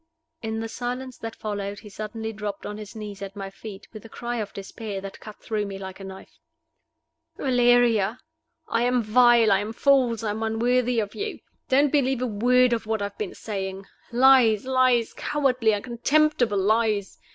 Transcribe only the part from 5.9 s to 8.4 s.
a knife. "Valeria!